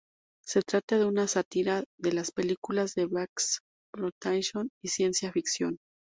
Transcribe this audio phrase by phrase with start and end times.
[0.43, 5.77] Se trata de una sátira de las películas de "Blaxploitation" y de ciencia ficción.